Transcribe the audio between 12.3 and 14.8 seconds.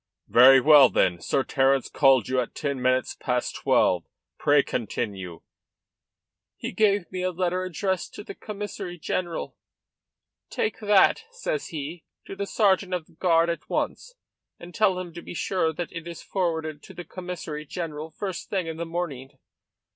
the sergeant of the guard at once, and